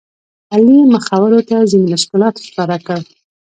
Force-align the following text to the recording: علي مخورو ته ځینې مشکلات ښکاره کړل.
علي 0.53 0.77
مخورو 0.93 1.39
ته 1.49 1.57
ځینې 1.71 1.85
مشکلات 1.93 2.35
ښکاره 2.45 2.77
کړل. 2.85 3.03